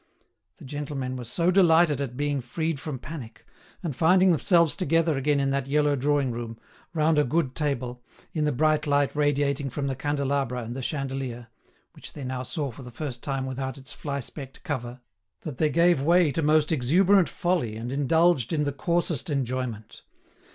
[0.57, 3.45] The gentlemen were so delighted at being freed from panic,
[3.83, 6.57] and finding themselves together again in that yellow drawing room,
[6.91, 8.03] round a good table,
[8.33, 12.81] in the bright light radiating from the candelabra and the chandelier—which they now saw for
[12.81, 17.75] the first time without its fly specked cover—that they gave way to most exuberant folly
[17.77, 20.01] and indulged in the coarsest enjoyment.